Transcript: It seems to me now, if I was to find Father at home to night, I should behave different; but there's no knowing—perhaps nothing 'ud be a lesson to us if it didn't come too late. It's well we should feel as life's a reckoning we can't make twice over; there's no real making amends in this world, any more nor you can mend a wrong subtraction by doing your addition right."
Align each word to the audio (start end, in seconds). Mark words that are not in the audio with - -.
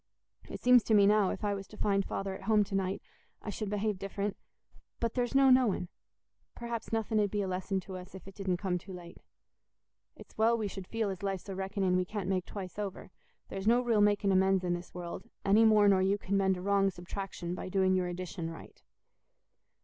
It 0.49 0.59
seems 0.59 0.81
to 0.85 0.95
me 0.95 1.05
now, 1.05 1.29
if 1.29 1.43
I 1.43 1.53
was 1.53 1.67
to 1.67 1.77
find 1.77 2.03
Father 2.03 2.33
at 2.33 2.45
home 2.45 2.63
to 2.63 2.73
night, 2.73 3.03
I 3.43 3.51
should 3.51 3.69
behave 3.69 3.99
different; 3.99 4.35
but 4.99 5.13
there's 5.13 5.35
no 5.35 5.51
knowing—perhaps 5.51 6.91
nothing 6.91 7.19
'ud 7.19 7.29
be 7.29 7.43
a 7.43 7.47
lesson 7.47 7.79
to 7.81 7.97
us 7.97 8.15
if 8.15 8.27
it 8.27 8.33
didn't 8.33 8.57
come 8.57 8.79
too 8.79 8.93
late. 8.93 9.19
It's 10.15 10.35
well 10.39 10.57
we 10.57 10.67
should 10.67 10.87
feel 10.87 11.11
as 11.11 11.21
life's 11.21 11.49
a 11.49 11.55
reckoning 11.55 11.95
we 11.95 12.05
can't 12.05 12.27
make 12.29 12.47
twice 12.47 12.79
over; 12.79 13.11
there's 13.49 13.67
no 13.67 13.79
real 13.81 14.01
making 14.01 14.31
amends 14.31 14.63
in 14.63 14.73
this 14.73 14.91
world, 14.91 15.29
any 15.45 15.65
more 15.65 15.87
nor 15.87 16.01
you 16.01 16.17
can 16.17 16.35
mend 16.35 16.57
a 16.57 16.61
wrong 16.61 16.89
subtraction 16.89 17.53
by 17.53 17.69
doing 17.69 17.93
your 17.93 18.07
addition 18.07 18.49
right." 18.49 18.81